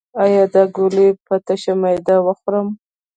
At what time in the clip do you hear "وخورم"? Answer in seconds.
2.25-2.67